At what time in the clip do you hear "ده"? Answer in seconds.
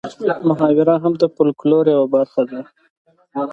2.49-2.61